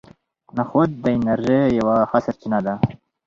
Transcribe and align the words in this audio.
نخود 0.57 0.89
د 1.03 1.05
انرژۍ 1.17 1.61
یوه 1.79 1.95
ښه 2.09 2.19
سرچینه 2.25 2.59
ده. 2.65 2.73